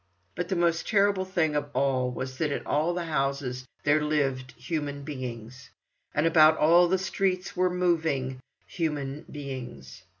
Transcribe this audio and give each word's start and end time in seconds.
But 0.33 0.49
the 0.49 0.55
most 0.55 0.87
terrible 0.87 1.25
thing 1.25 1.55
of 1.55 1.69
all 1.75 2.09
was, 2.09 2.39
that 2.39 2.51
in 2.51 2.65
all 2.65 2.95
the 2.95 3.03
houses 3.05 3.67
there 3.83 4.03
lived 4.03 4.53
human 4.53 5.03
beings, 5.03 5.69
and 6.15 6.25
about 6.25 6.57
all 6.57 6.87
the 6.87 6.97
streets 6.97 7.55
were 7.55 7.69
moving 7.69 8.39
human 8.65 9.25
beings. 9.31 10.01